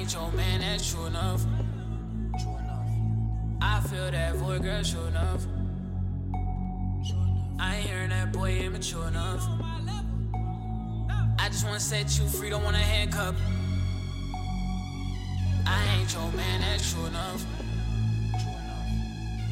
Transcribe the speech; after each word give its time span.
ain't 0.00 0.12
your 0.14 0.32
man, 0.32 0.60
that's 0.60 0.90
true 0.90 1.04
enough. 1.06 1.44
True 2.40 2.56
enough. 2.56 2.88
I 3.60 3.80
feel 3.80 4.10
that 4.10 4.34
void, 4.36 4.62
girl, 4.62 4.82
sure 4.82 5.08
enough. 5.08 5.44
Enough. 5.44 5.56
I 7.58 7.76
ain't 7.76 7.86
hearing 7.86 8.08
that 8.08 8.32
boy 8.32 8.60
immature 8.60 9.08
enough. 9.08 9.46
I 11.38 11.48
just 11.48 11.66
wanna 11.66 11.80
set 11.80 12.18
you 12.18 12.26
free, 12.26 12.48
don't 12.48 12.64
wanna 12.64 12.78
handcuff. 12.78 13.36
I 15.66 15.84
ain't 15.98 16.14
your 16.14 16.32
man, 16.32 16.62
that's 16.62 16.92
true 16.92 17.04
enough. 17.04 17.44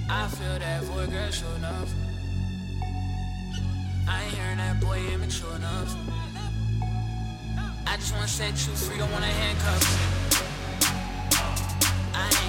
I 0.09 0.29
feel 0.29 0.59
that 0.59 0.83
void, 0.85 1.11
girl, 1.11 1.30
sure 1.30 1.55
enough. 1.57 1.93
I 4.09 4.23
ain't 4.25 4.33
hearing 4.33 4.57
that 4.57 4.80
boy 4.80 4.99
immature 5.12 5.55
enough. 5.57 5.95
I 7.87 7.96
just 7.96 8.15
wanna 8.15 8.29
set 8.29 8.53
you 8.67 8.75
free, 8.75 8.96
don't 8.96 9.12
wanna 9.12 9.27
handcuff. 9.27 10.18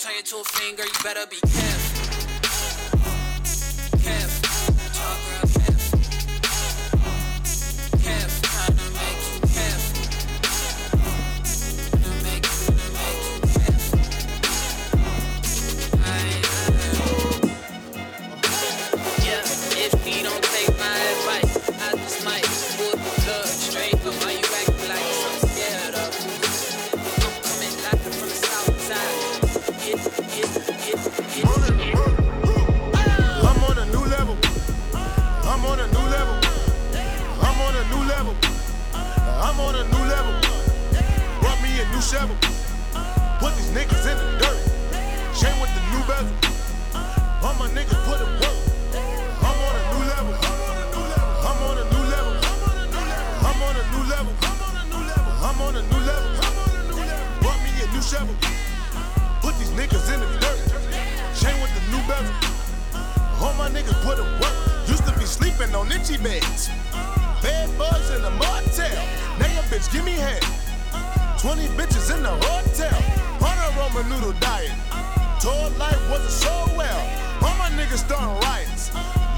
turn 0.00 0.12
you 0.16 0.22
to 0.22 0.36
a 0.38 0.44
finger, 0.44 0.82
you 0.82 0.92
better 1.04 1.26
be 1.26 1.36
careful. 1.46 1.89
shovel. 58.10 58.34
Put 59.38 59.54
these 59.62 59.70
niggas 59.78 60.10
in 60.10 60.18
the 60.18 60.26
dirt. 60.42 60.58
Chain 61.38 61.54
with 61.62 61.70
the 61.78 61.82
new 61.94 62.02
bezel. 62.10 62.34
All 63.38 63.54
my 63.54 63.70
niggas 63.70 64.02
put 64.02 64.18
in 64.18 64.26
work. 64.42 64.56
Used 64.90 65.06
to 65.06 65.14
be 65.14 65.24
sleeping 65.24 65.72
on 65.76 65.86
itchy 65.92 66.18
beds. 66.18 66.68
Bad 67.38 67.70
bugs 67.78 68.10
in 68.10 68.22
the 68.22 68.30
motel. 68.34 68.98
Now 69.38 69.46
your 69.54 69.62
bitch 69.70 69.86
give 69.92 70.04
me 70.04 70.18
head. 70.18 70.42
20 71.38 71.70
bitches 71.78 72.10
in 72.10 72.24
the 72.24 72.34
hotel. 72.50 72.98
Hunter 73.38 73.70
ramen 73.78 74.08
noodle 74.10 74.34
diet. 74.42 74.74
Tour 75.38 75.70
life 75.78 76.02
wasn't 76.10 76.34
so 76.34 76.54
well. 76.74 77.00
All 77.46 77.54
my 77.62 77.70
niggas 77.78 78.02
starting 78.02 78.34
riots. 78.42 78.90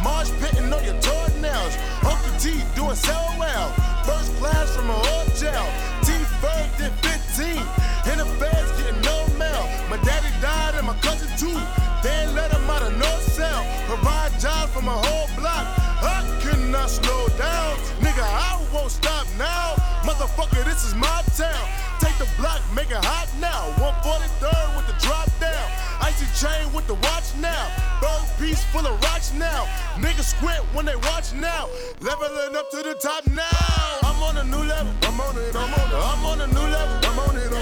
Marsh 0.02 0.32
pitting 0.40 0.72
on 0.72 0.82
your 0.82 0.98
toenails. 1.04 1.76
Uncle 2.00 2.32
T 2.40 2.56
doing 2.74 2.96
so 2.96 3.18
well. 3.36 3.68
First 4.08 4.32
class 4.40 4.74
from 4.74 4.88
a 4.88 4.96
hotel. 5.12 5.64
T 6.00 6.16
first 6.40 6.78
did 6.78 6.92
15 7.04 7.91
the 8.22 8.30
feds 8.38 8.70
getting 8.78 9.00
no 9.02 9.26
mail. 9.38 9.64
My 9.90 9.98
daddy 10.06 10.30
died 10.40 10.74
and 10.76 10.86
my 10.86 10.94
cousin 11.02 11.28
too. 11.36 11.58
They 12.02 12.10
ain't 12.22 12.34
let 12.34 12.50
him 12.52 12.68
out 12.70 12.82
of 12.82 12.94
no 12.96 13.10
cell. 13.34 13.62
Provide 13.86 14.30
jobs 14.38 14.70
for 14.72 14.82
my 14.82 14.94
whole 14.94 15.28
block. 15.38 15.66
I 16.02 16.22
cannot 16.42 16.90
slow 16.90 17.26
down. 17.38 17.76
Nigga, 17.98 18.22
I 18.22 18.62
won't 18.72 18.90
stop 18.90 19.26
now. 19.38 19.74
Motherfucker, 20.06 20.64
this 20.64 20.84
is 20.84 20.94
my 20.94 21.22
town. 21.36 21.64
Take 21.98 22.16
the 22.18 22.28
block, 22.38 22.60
make 22.74 22.90
it 22.90 23.04
hot 23.04 23.28
now. 23.40 23.70
143rd 23.78 24.76
with 24.76 24.86
the 24.86 24.96
drop 25.04 25.28
down. 25.40 25.66
Icy 26.02 26.26
chain 26.38 26.72
with 26.74 26.86
the 26.86 26.94
watch 26.94 27.34
now. 27.38 27.64
Bird 28.00 28.22
piece 28.38 28.62
full 28.70 28.86
of 28.86 28.94
rocks 29.02 29.32
now. 29.34 29.66
Niggas 29.98 30.34
squint 30.34 30.62
when 30.74 30.86
they 30.86 30.96
watch 31.10 31.32
now. 31.34 31.68
Leveling 32.00 32.54
up 32.56 32.70
to 32.70 32.82
the 32.82 32.94
top 32.94 33.26
now. 33.30 34.02
I'm 34.02 34.22
on 34.22 34.36
a 34.36 34.44
new 34.44 34.62
level. 34.62 34.92
I'm 35.02 35.20
on 35.20 35.38
it. 35.38 35.54
I'm 35.54 35.74
on 35.74 35.90
it. 35.90 36.02
I'm 36.10 36.26
on 36.26 36.40
a 36.40 36.46
new 36.46 36.66
level. 36.70 37.10
I'm 37.10 37.18
on 37.18 37.36
it. 37.36 37.52
I'm 37.54 37.61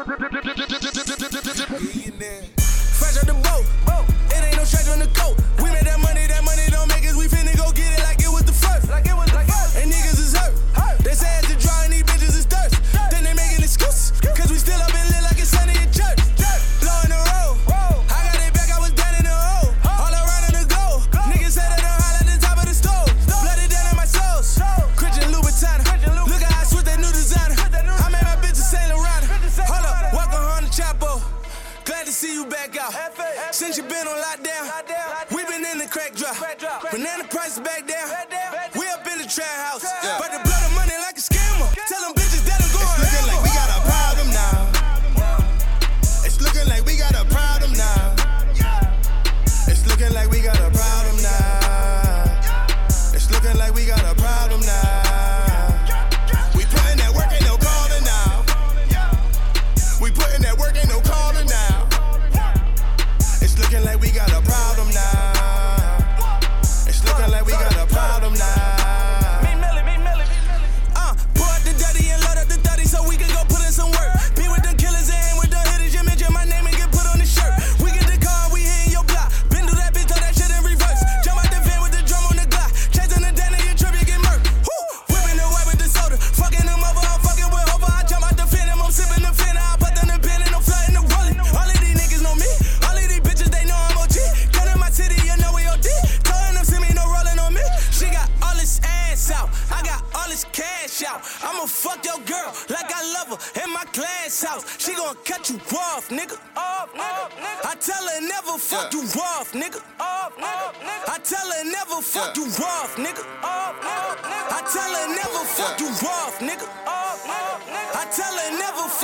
Fresh 0.00 0.16
out 3.18 3.26
the 3.26 3.34
boat, 3.44 3.64
it 4.30 4.44
ain't 4.44 4.56
no 4.56 4.64
stretch 4.64 4.88
on 4.88 4.98
the 4.98 5.06
coat. 5.12 5.36
We 5.58 5.68
made 5.68 5.84
that 5.84 6.00
money, 6.00 6.26
that 6.26 6.42
money 6.42 6.62
don't 6.70 6.88
make 6.88 7.04
us. 7.04 7.14
We 7.16 7.26
finna 7.26 7.54
go 7.54 7.70
get 7.72 7.98
it 7.98 8.02
like. 8.02 8.19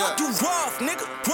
Fuck 0.07 0.21
you 0.21 0.29
rough, 0.29 0.79
nigga. 0.79 1.26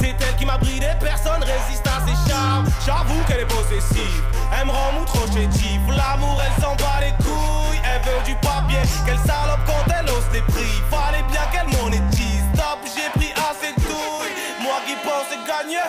C'est 0.00 0.14
elle 0.20 0.36
qui 0.36 0.44
m'a 0.44 0.58
bridé, 0.58 0.88
personne 1.00 1.42
résiste 1.42 1.86
à 1.86 2.00
ses 2.06 2.30
charmes. 2.30 2.66
J'avoue 2.84 3.22
qu'elle 3.26 3.40
est 3.40 3.46
possessive, 3.46 4.22
elle 4.58 4.66
me 4.66 4.72
rend 4.72 4.92
mou 4.98 5.04
trop 5.04 5.26
chétive. 5.26 5.80
L'amour, 5.88 6.40
elle 6.44 6.62
s'en 6.62 6.74
bat 6.76 7.00
les 7.00 7.14
couilles, 7.24 7.80
elle 7.84 8.02
veut 8.02 8.22
du 8.24 8.34
papier. 8.36 8.82
Quelle 9.06 9.18
salope 9.18 9.60
quand 9.66 9.92
elle 9.98 10.10
hausse 10.10 10.30
les 10.32 10.42
prix. 10.42 10.82
Fallait 10.90 11.24
bien 11.30 11.42
qu'elle 11.52 11.68
monétise. 11.80 12.44
Stop, 12.54 12.78
j'ai 12.94 13.10
pris 13.18 13.32
assez 13.50 13.72
de 13.72 13.80
douille. 13.82 14.34
Moi 14.62 14.80
qui 14.86 14.94
pense 15.04 15.30
gagner. 15.46 15.86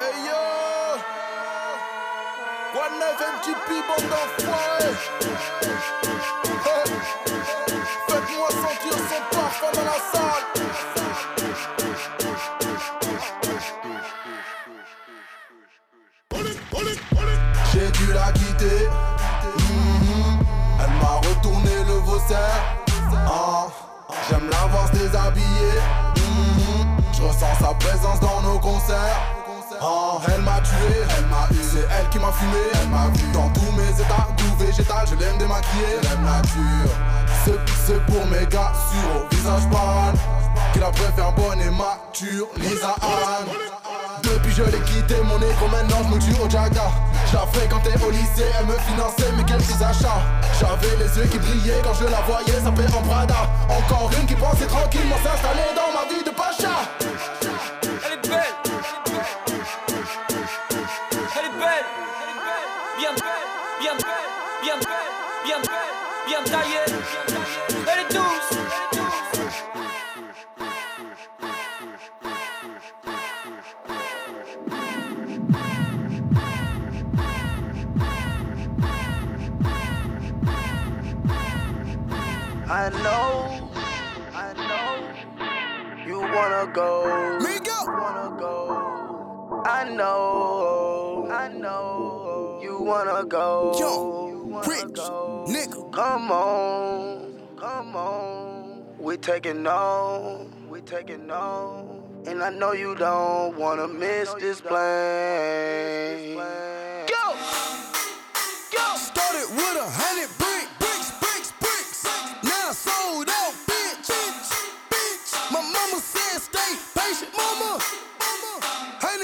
Hey 0.00 0.14
yo! 0.26 0.42
One! 2.74 2.98
Faites-moi 8.08 8.48
sentir 8.50 8.94
son 9.08 9.36
parfum 9.36 9.72
dans 9.74 9.84
la 9.84 9.98
salle! 10.12 10.57
sans 27.38 27.54
sa 27.64 27.74
présence 27.74 28.20
dans 28.20 28.42
nos 28.42 28.58
concerts. 28.58 29.20
Oh, 29.80 30.18
elle 30.26 30.42
m'a 30.42 30.60
tué, 30.60 30.96
elle 31.16 31.26
m'a 31.26 31.46
eu, 31.52 31.62
c'est 31.62 31.86
elle 31.96 32.08
qui 32.10 32.18
m'a 32.18 32.32
fumé, 32.32 32.58
elle 32.82 32.88
m'a 32.88 33.06
vu 33.14 33.30
Dans 33.32 33.48
tous 33.50 33.70
mes 33.76 33.90
états, 33.90 34.26
tout 34.36 34.64
végétal, 34.64 35.06
je 35.08 35.14
l'aime 35.14 35.38
démaquillée, 35.38 35.98
elle 36.02 36.12
aime 36.12 36.24
la 36.24 36.42
C'est 37.86 38.04
pour 38.06 38.26
mes 38.26 38.44
gars 38.46 38.72
sur 38.90 39.22
au 39.22 39.28
visage 39.30 39.68
pâle. 39.70 40.14
Qui 40.72 40.80
la 40.80 40.90
préfère 40.90 41.32
bonne 41.32 41.60
et 41.60 41.70
mature, 41.70 42.48
Lisa 42.56 42.96
Anne. 43.00 43.48
Depuis 44.22 44.52
je 44.52 44.64
l'ai 44.64 44.80
quitté, 44.80 45.14
mon 45.22 45.38
écho 45.38 45.68
maintenant 45.70 46.02
je 46.08 46.14
me 46.14 46.20
tue 46.20 46.42
au 46.42 46.50
jaga. 46.50 46.90
Je 47.30 47.34
la 47.34 47.46
fréquentais 47.46 48.04
au 48.04 48.10
lycée, 48.10 48.50
elle 48.58 48.66
me 48.66 48.76
finançait 48.78 49.32
mes 49.36 49.44
quelques 49.44 49.82
achats 49.82 50.22
J'avais 50.58 50.96
les 50.96 51.18
yeux 51.18 51.26
qui 51.26 51.38
brillaient 51.38 51.82
quand 51.84 51.92
je 51.94 52.04
la 52.04 52.20
voyais, 52.22 52.58
ça 52.64 52.72
fait 52.72 52.96
en 52.96 53.02
brada 53.02 53.46
Encore 53.68 54.10
une 54.18 54.26
qui 54.26 54.34
pensait 54.34 54.66
tranquillement 54.66 55.16
s'installer 55.22 55.70
dans 55.76 55.92
ma 55.92 56.08
vie 56.08 56.24
de 56.24 56.30
pacha. 56.30 56.88
go. 86.78 87.38
Me 87.44 87.54
go. 87.70 87.78
Wanna 87.86 88.36
go. 88.38 89.62
I 89.64 89.84
know. 89.98 91.28
I 91.30 91.48
know. 91.48 92.60
You 92.62 92.74
wanna 92.90 93.24
go. 93.24 93.74
Yo, 93.78 93.90
wanna 94.46 94.68
rich 94.68 94.94
go. 94.94 95.44
nigga. 95.48 95.92
Come 95.92 96.30
on. 96.30 97.42
Come 97.56 97.96
on. 97.96 98.84
We 98.98 99.16
taking 99.16 99.66
on. 99.66 100.52
We 100.70 100.80
taking 100.82 101.30
on. 101.30 102.02
And 102.26 102.42
I 102.42 102.50
know 102.50 102.72
you 102.72 102.94
don't 102.94 103.56
wanna 103.58 103.88
miss 103.88 104.32
this 104.34 104.60
plane. 104.60 106.36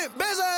it, 0.05 0.54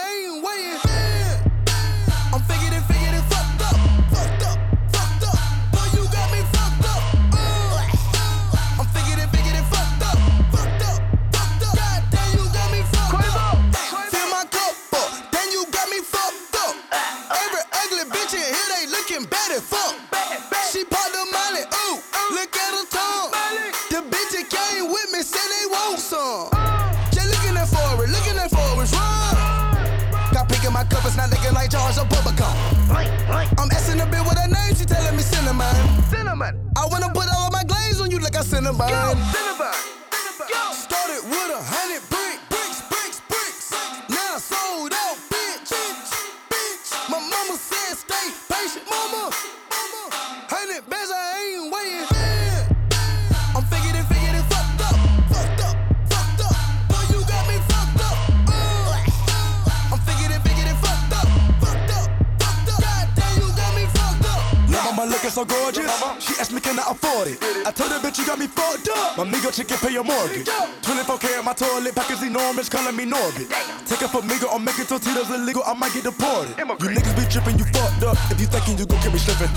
so 65.36 65.44
gorgeous. 65.44 65.92
She 66.18 66.32
asked 66.40 66.52
me, 66.52 66.62
can 66.64 66.80
I 66.80 66.96
afford 66.96 67.28
it? 67.28 67.36
I 67.68 67.70
told 67.70 67.92
her, 67.92 68.00
bitch, 68.00 68.16
you 68.16 68.24
got 68.24 68.38
me 68.38 68.46
fucked 68.46 68.88
up. 68.88 69.18
My 69.20 69.24
nigga 69.28 69.52
chicken 69.52 69.76
pay 69.76 69.92
your 69.92 70.02
mortgage. 70.02 70.48
24 70.80 71.18
karat 71.18 71.44
my 71.44 71.52
toilet 71.52 71.94
package 71.94 72.22
enormous, 72.22 72.70
calling 72.70 72.96
me 72.96 73.04
Norbit. 73.04 73.44
Take 73.84 74.00
it 74.00 74.08
for 74.08 74.24
Migo, 74.24 74.48
I'm 74.48 74.64
making 74.64 74.86
tortillas 74.86 75.28
illegal, 75.28 75.62
I 75.66 75.74
might 75.74 75.92
get 75.92 76.04
deported. 76.04 76.56
You 76.56 76.88
niggas 76.88 77.12
be 77.20 77.28
tripping, 77.28 77.58
you 77.60 77.66
fucked 77.68 78.02
up. 78.08 78.16
If 78.32 78.40
you 78.40 78.46
thinking 78.48 78.78
you 78.80 78.86
gon' 78.86 78.96
get 79.04 79.12
me 79.12 79.20
slipping. 79.20 79.52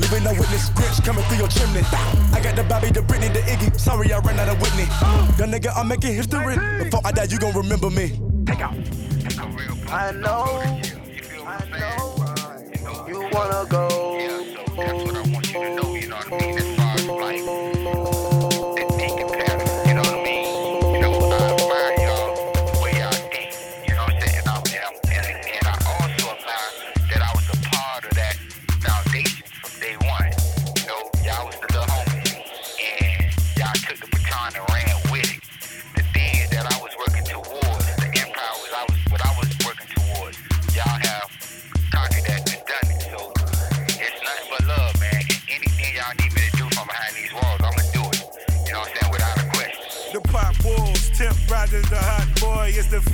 Living 0.00 0.24
no 0.24 0.32
witness, 0.32 0.72
Grinch 0.72 1.04
coming 1.04 1.24
through 1.28 1.44
your 1.44 1.52
chimney. 1.52 1.84
I 2.32 2.40
got 2.40 2.56
the 2.56 2.64
Bobby, 2.64 2.88
the 2.88 3.00
Britney, 3.04 3.28
the 3.28 3.44
Iggy. 3.44 3.78
Sorry, 3.78 4.10
I 4.10 4.20
ran 4.20 4.40
out 4.40 4.48
of 4.48 4.56
Whitney. 4.56 4.88
Young 5.36 5.52
nigga, 5.52 5.76
I'm 5.76 5.88
making 5.88 6.14
history. 6.16 6.56
Before 6.82 7.02
I 7.04 7.12
die, 7.12 7.28
you 7.28 7.38
gon' 7.38 7.52
remember 7.52 7.90
me. 7.90 8.16
I 9.92 10.12
know, 10.16 10.80
I 11.44 11.60
know, 11.68 13.04
you 13.06 13.28
wanna 13.32 13.66
go. 13.68 14.15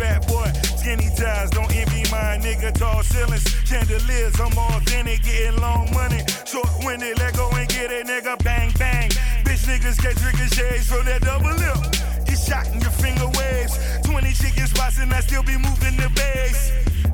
Fat 0.02 0.26
boy. 0.26 0.50
Skinny 0.78 1.08
ties, 1.14 1.50
don't 1.50 1.70
envy 1.74 2.02
my 2.10 2.34
nigga. 2.42 2.72
Tall 2.74 3.02
ceilings, 3.02 3.46
chandeliers, 3.64 4.34
I'm 4.40 4.56
authentic, 4.58 5.22
getting 5.22 5.60
long 5.60 5.86
money. 5.94 6.20
Short 6.44 6.68
winded, 6.84 7.18
let 7.18 7.36
go 7.36 7.48
and 7.50 7.68
get 7.68 7.92
it, 7.92 8.06
nigga. 8.06 8.34
Bang, 8.42 8.72
bang. 8.78 9.10
Bitch 9.46 9.64
niggas 9.70 9.98
catch 10.02 10.18
ricochets 10.26 10.86
from 10.90 11.06
that 11.06 11.22
double 11.22 11.54
lip. 11.62 11.78
Get 12.26 12.38
shot 12.38 12.66
in 12.74 12.80
your 12.80 12.90
finger 13.04 13.28
waves. 13.38 13.78
20 14.02 14.32
chicken 14.32 14.66
spots 14.66 14.98
and 14.98 15.12
I 15.14 15.20
still 15.20 15.44
be 15.44 15.56
moving 15.56 15.96
the 15.96 16.10
base. 16.20 16.62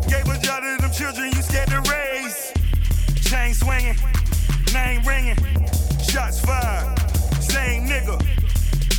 Gave 0.08 0.26
a 0.32 0.36
job 0.40 0.62
to 0.62 0.82
them 0.82 0.92
children 0.92 1.30
you 1.36 1.42
scared 1.42 1.68
to 1.68 1.80
raise. 1.92 2.52
Chain 3.28 3.52
swinging, 3.52 3.98
name 4.72 5.02
ringing, 5.04 5.38
shots 6.00 6.40
fired. 6.40 6.98
Same 7.40 7.86
nigga. 7.86 8.47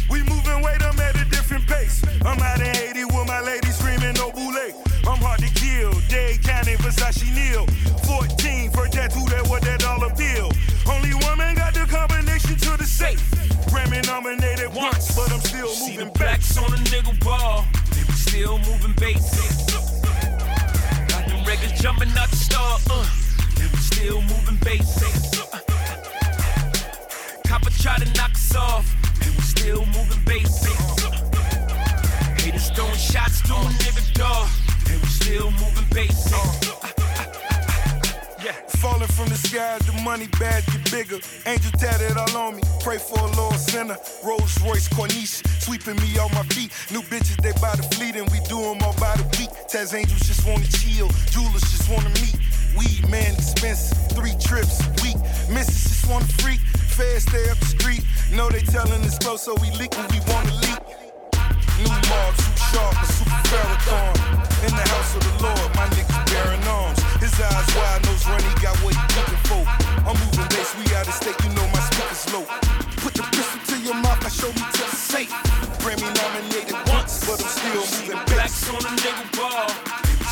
We 0.09 0.23
moving 0.23 0.61
weight, 0.61 0.81
I'm 0.81 0.99
at 0.99 1.15
a 1.15 1.25
different 1.29 1.67
pace. 1.67 2.01
I'm 2.25 2.39
out 2.39 2.59
in 2.59 2.73
Haiti 2.73 3.05
with 3.05 3.27
my 3.27 3.41
lady 3.41 3.69
screaming 3.69 4.13
no 4.15 4.31
boule. 4.31 4.73
I'm 5.07 5.17
hard 5.21 5.39
to 5.39 5.49
kill. 5.53 5.91
Dade 6.09 6.41
County, 6.43 6.75
Versace 6.75 7.29
Neal. 7.33 7.65
14 8.05 8.71
for 8.71 8.87
tattoo 8.87 9.25
that 9.29 9.47
what 9.47 9.61
that 9.63 9.79
dollar 9.79 10.13
bill. 10.15 10.51
Only 10.89 11.13
woman 11.25 11.55
got 11.55 11.73
the 11.73 11.85
combination 11.85 12.55
to 12.57 12.77
the 12.77 12.85
safe. 12.85 13.21
Grammy 13.69 14.05
nominated 14.07 14.73
once, 14.73 15.15
but 15.15 15.31
I'm 15.31 15.39
still 15.41 15.67
See 15.67 15.97
the 15.97 16.05
moving 16.05 16.13
blacks 16.13 16.57
on 16.57 16.73
a 16.73 16.77
nigga 16.89 17.13
ball, 17.23 17.65
they 17.93 18.03
was 18.03 18.19
still 18.19 18.57
moving 18.59 18.93
bases. 18.93 19.65
Got 21.07 21.27
them 21.27 21.45
records 21.45 21.79
jumping 21.81 22.09
out 22.17 22.38
to 33.49 34.13
dog, 34.13 34.47
they 34.85 34.97
was 34.97 35.09
still 35.09 35.49
moving 35.51 35.87
bases. 35.91 36.31
Uh. 36.33 36.87
Yeah, 38.45 38.53
falling 38.77 39.07
from 39.07 39.29
the 39.29 39.35
sky, 39.35 39.79
the 39.79 40.01
money 40.03 40.27
bag 40.39 40.63
get 40.67 40.91
bigger. 40.91 41.17
Angel 41.47 41.71
tatted 41.71 42.15
all 42.15 42.37
on 42.37 42.55
me, 42.57 42.61
pray 42.81 42.99
for 42.99 43.19
a 43.19 43.25
little 43.25 43.51
sinner. 43.53 43.97
Rolls 44.23 44.61
Royce 44.61 44.87
Corniche, 44.89 45.41
sweeping 45.61 45.95
me 45.95 46.17
off 46.19 46.31
my 46.33 46.43
feet. 46.53 46.71
New 46.91 47.01
bitches, 47.01 47.41
they 47.41 47.51
by 47.59 47.75
the 47.75 47.83
fleet, 47.95 48.15
and 48.15 48.29
we 48.29 48.39
do 48.47 48.61
'em 48.61 48.83
all 48.83 48.93
by 48.93 49.15
the 49.17 49.25
week. 49.39 49.49
Taz 49.67 49.93
angels 49.97 50.21
just 50.21 50.45
wanna 50.45 50.67
chill, 50.67 51.09
jewelers 51.31 51.65
just 51.73 51.89
wanna 51.89 52.09
meet. 52.21 52.37
Weed 52.77 53.09
man 53.09 53.33
expensive, 53.33 53.97
three 54.13 54.35
trips 54.39 54.79
a 54.85 54.89
week. 55.01 55.17
Missus 55.49 55.83
just 55.89 56.05
wanna 56.05 56.29
freak, 56.37 56.61
feds 56.95 57.23
stay 57.23 57.49
up 57.49 57.59
the 57.59 57.65
street. 57.65 58.03
Know 58.31 58.47
they 58.49 58.61
telling 58.61 59.01
us 59.03 59.17
close, 59.17 59.41
so 59.41 59.55
we 59.55 59.71
leak 59.71 59.97
when 59.97 60.07
we 60.13 60.19
wanna 60.31 60.53
leak. 60.61 60.79
New 61.79 61.89
mob, 61.89 62.35
too 62.37 62.58
sharp, 62.71 62.95
a 63.01 63.05
super 63.05 63.41
Farrakhan. 63.49 64.15
In 64.65 64.71
the 64.75 64.85
house 64.93 65.15
of 65.15 65.21
the 65.23 65.33
Lord, 65.43 65.69
my 65.75 65.87
niggas 65.95 66.21
bearing 66.29 66.63
arms. 66.67 66.99
His 67.23 67.33
eyes 67.39 67.69
wide, 67.75 68.01
nose 68.05 68.25
runny, 68.27 68.53
got 68.61 68.75
what 68.83 68.93
he 68.93 69.03
looking 69.17 69.41
for. 69.49 69.63
I'm 70.05 70.15
moving 70.19 70.49
bass, 70.53 70.75
we 70.77 70.85
out 70.95 71.07
of 71.07 71.13
state, 71.13 71.37
you 71.43 71.49
know 71.55 71.67
my 71.73 71.81
speakers 71.89 72.23
low. 72.33 72.45
Put 73.03 73.13
the 73.13 73.25
pistol 73.33 73.59
to 73.71 73.75
your 73.81 73.95
mouth, 73.95 74.21
I 74.25 74.29
show 74.29 74.51
me 74.51 74.63
to 74.77 74.83
the 74.91 74.95
safe. 74.95 75.31
Grammy 75.81 76.09
nominated 76.21 76.79
once, 76.91 77.23
but 77.25 77.39
I'm 77.41 77.51
still 77.59 77.85
moving 77.93 78.21
bass. 78.27 78.35
blacks 78.35 78.69
on 78.69 78.81
a 78.83 78.93
nigga 79.03 79.25
ball, 79.37 79.69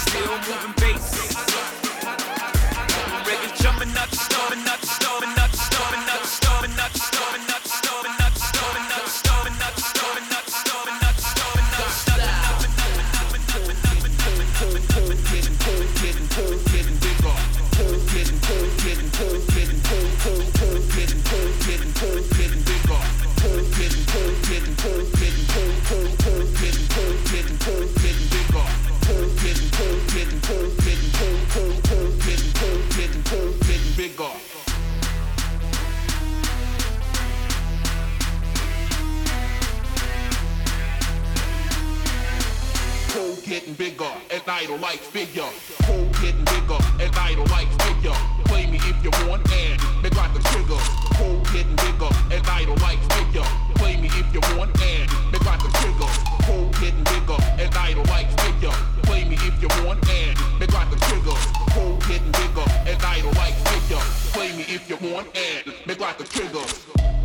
still 0.05 0.33
moving 0.45 0.75
bases. 0.77 1.76
If 64.77 64.89
you 64.89 65.11
want 65.11 65.27
and 65.35 65.73
make 65.87 65.99
like 65.99 66.19
a 66.19 66.23
trigger. 66.23 67.16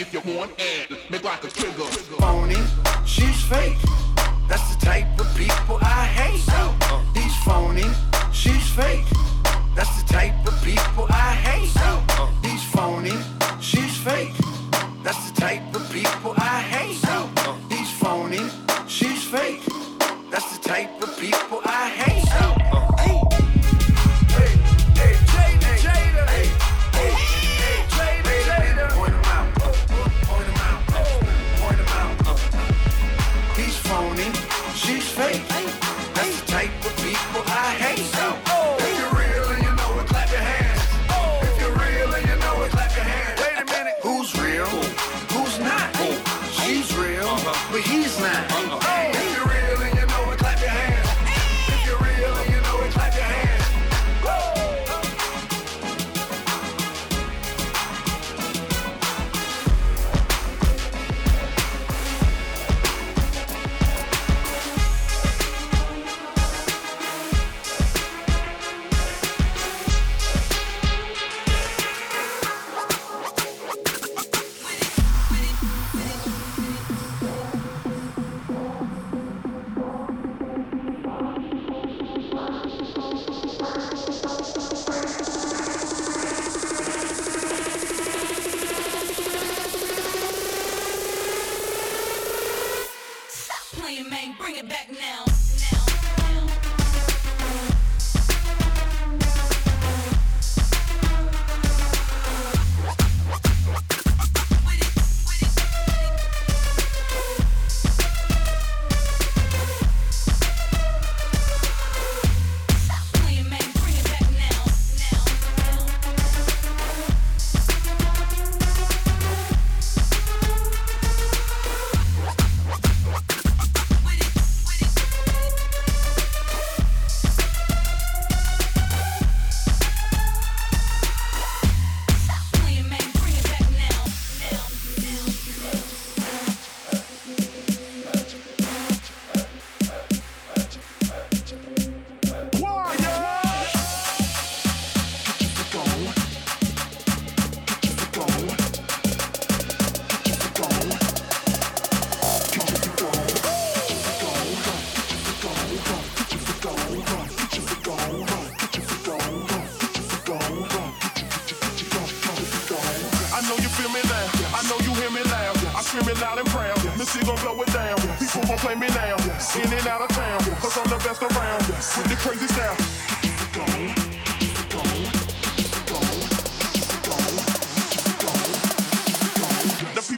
if 0.00 0.12
you 0.12 0.20
want 0.34 0.52
it, 0.58 1.10
make 1.10 1.24
like 1.24 1.42
a 1.44 1.48
trigger. 1.48 1.84
Phony, 2.18 2.56
she's 3.04 3.42
fake. 3.42 3.87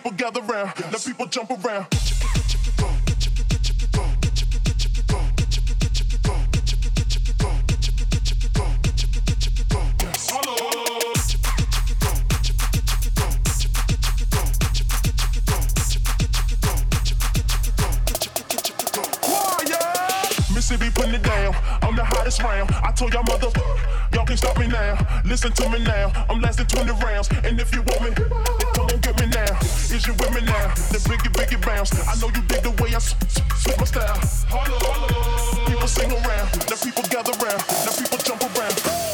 people 0.02 0.16
gather 0.16 0.40
round. 0.40 0.72
Yes. 0.78 0.92
Let 0.92 1.04
people 1.04 1.26
jump 1.26 1.50
around. 1.50 1.86
Mississippi 20.54 20.90
putting 20.94 21.14
it 21.14 21.22
down. 21.22 21.54
I'm 21.82 21.94
the 21.96 22.04
hottest 22.04 22.42
round. 22.42 22.70
I 22.70 22.92
told 22.92 23.12
y'all 23.12 23.22
mother 23.24 23.69
can 24.30 24.36
stop 24.36 24.58
me 24.58 24.68
now. 24.68 24.96
Listen 25.24 25.50
to 25.52 25.68
me 25.68 25.80
now. 25.80 26.12
I'm 26.30 26.40
lasting 26.40 26.66
20 26.66 26.92
rounds. 27.04 27.28
And 27.42 27.58
if 27.60 27.74
you 27.74 27.82
want 27.82 28.00
me, 28.02 28.10
then 28.10 28.28
come 28.74 28.86
on, 28.86 29.00
get 29.00 29.18
me 29.20 29.26
now. 29.26 29.58
Is 29.90 30.06
you 30.06 30.14
with 30.14 30.32
me 30.32 30.40
now? 30.42 30.68
The 30.94 30.98
biggie, 31.10 31.32
biggie 31.34 31.60
bounce. 31.66 31.90
I 32.06 32.14
know 32.20 32.28
you 32.28 32.42
dig 32.46 32.62
the 32.62 32.70
way 32.80 32.90
I 32.92 33.02
s- 33.02 33.16
s- 33.26 33.42
sweep 33.58 33.76
my 33.78 33.84
style. 33.84 34.20
People 35.66 35.88
sing 35.88 36.12
around. 36.12 36.48
Now 36.70 36.76
people 36.78 37.02
gather 37.10 37.32
round. 37.44 37.62
Now 37.84 37.92
people 37.98 38.18
jump 38.18 38.42
around. 38.56 39.10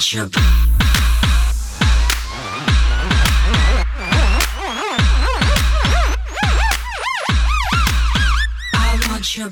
friendship. 0.00 0.32
I 8.72 8.98
want 9.08 9.36
your 9.36 9.50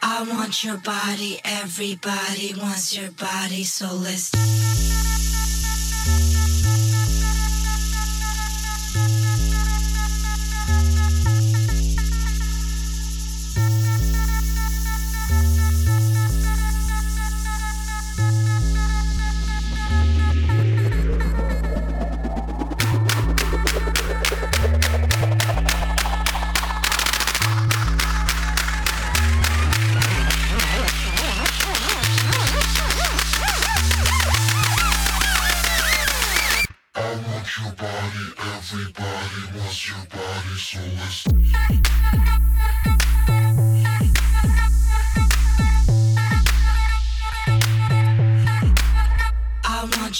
I 0.00 0.22
want 0.28 0.64
your 0.64 0.76
body, 0.78 1.40
everybody 1.44 2.54
wants 2.60 2.96
your 2.96 3.10
body, 3.12 3.64
so 3.64 3.94
let's. 3.94 4.67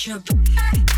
Show. 0.09 0.98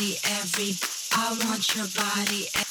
body 0.00 0.16
every. 0.24 0.74
I 1.12 1.36
want 1.44 1.76
your 1.76 1.86
body 1.88 2.48
every. 2.54 2.69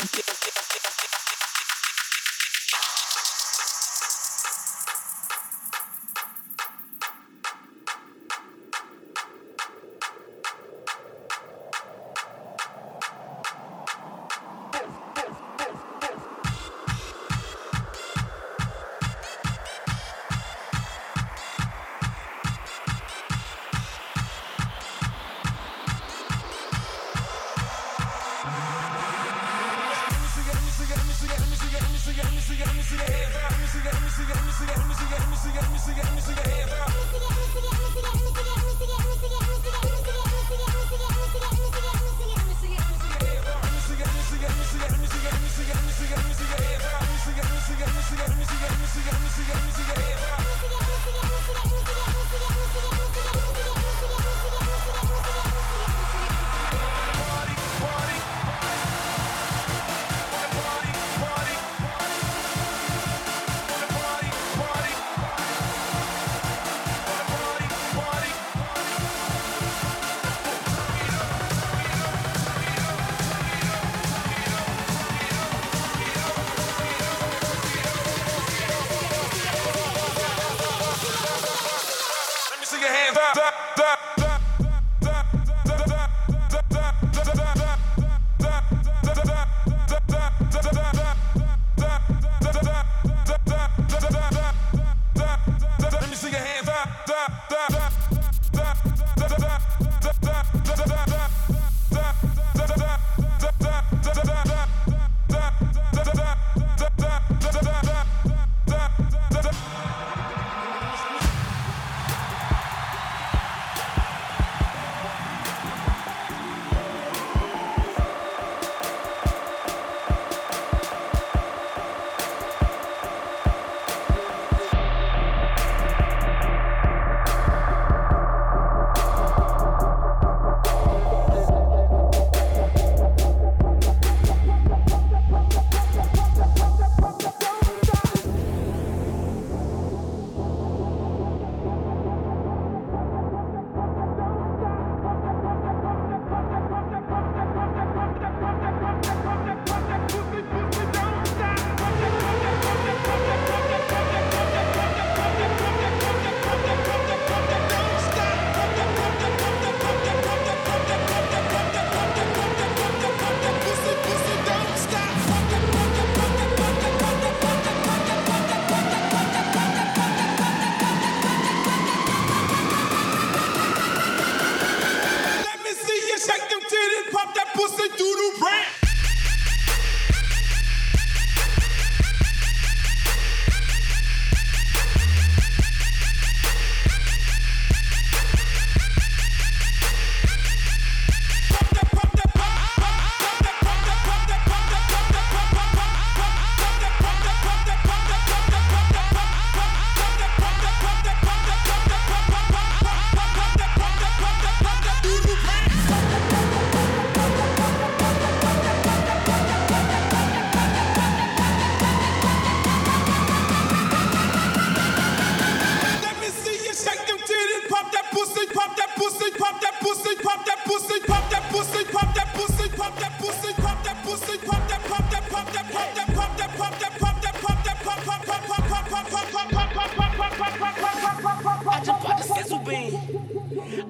pop 225.50 225.68
the 225.68 225.74
pop 225.74 225.96
the 225.96 226.09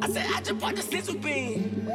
I 0.01 0.09
said 0.09 0.25
I 0.33 0.41
just 0.41 0.59
bought 0.59 0.75
the 0.75 0.81
sizzle 0.81 1.15
bean. 1.15 1.87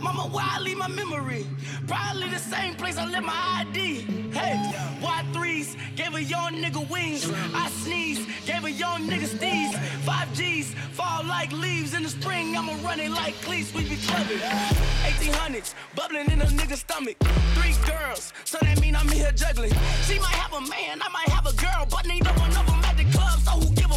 Mama, 0.00 0.22
where 0.34 0.44
I 0.44 0.58
leave 0.60 0.76
my 0.76 0.88
memory? 0.88 1.46
Probably 1.86 2.28
the 2.28 2.38
same 2.38 2.74
place 2.74 2.98
I 2.98 3.06
left 3.08 3.24
my 3.24 3.64
ID. 3.66 4.00
Hey, 4.32 4.72
Y3s 5.00 5.76
gave 5.96 6.14
a 6.14 6.22
young 6.22 6.54
nigga 6.62 6.88
wings. 6.90 7.30
I 7.54 7.70
sneeze, 7.70 8.26
gave 8.44 8.64
a 8.64 8.70
young 8.70 9.08
nigga 9.08 9.26
steez. 9.26 9.78
Five 10.04 10.32
G's 10.34 10.74
fall 10.92 11.24
like 11.24 11.52
leaves 11.52 11.94
in 11.94 12.02
the 12.02 12.10
spring. 12.10 12.56
I'ma 12.56 12.74
run 12.82 13.00
it 13.00 13.10
like 13.10 13.34
cleats, 13.42 13.72
we 13.72 13.88
be 13.88 13.96
clubbing. 13.96 14.38
1800s 14.38 15.74
bubbling 15.94 16.30
in 16.30 16.42
a 16.42 16.46
nigga's 16.46 16.80
stomach. 16.80 17.16
Three 17.54 17.74
girls, 17.86 18.32
so 18.44 18.58
that 18.60 18.80
mean 18.80 18.94
I'm 18.94 19.08
here 19.08 19.32
juggling. 19.32 19.72
She 20.06 20.18
might 20.18 20.34
have 20.34 20.52
a 20.52 20.60
man, 20.60 21.00
I 21.00 21.08
might 21.08 21.28
have 21.28 21.46
a 21.46 21.54
girl, 21.56 21.86
but 21.90 22.06
neither 22.06 22.30
one 22.32 22.50
of 22.50 22.66
them 22.66 22.84
at 22.84 22.96
the 22.96 23.04
club, 23.16 23.38
so 23.40 23.52
who 23.52 23.74
give 23.74 23.91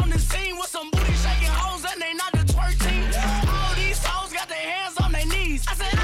on 0.00 0.10
the 0.10 0.18
scene 0.18 0.56
with 0.56 0.68
some 0.68 0.90
booty 0.90 1.12
shaking 1.12 1.48
hoes 1.48 1.84
and 1.90 2.00
they 2.00 2.14
not 2.14 2.32
the 2.32 2.52
twerk 2.52 2.76
team. 2.78 3.04
All 3.48 3.74
these 3.74 4.02
hoes 4.04 4.32
got 4.32 4.48
their 4.48 4.56
hands 4.58 4.96
on 4.98 5.12
their 5.12 5.26
knees. 5.26 5.64
I 5.68 5.74
said 5.74 6.03